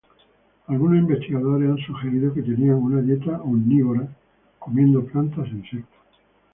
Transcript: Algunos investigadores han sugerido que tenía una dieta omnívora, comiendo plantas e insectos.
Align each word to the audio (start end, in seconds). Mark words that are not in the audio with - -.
Algunos 0.65 0.97
investigadores 0.97 1.69
han 1.69 1.77
sugerido 1.77 2.33
que 2.33 2.41
tenía 2.41 2.73
una 2.75 3.01
dieta 3.03 3.39
omnívora, 3.43 4.07
comiendo 4.57 5.05
plantas 5.05 5.45
e 5.49 5.51
insectos. 5.51 5.99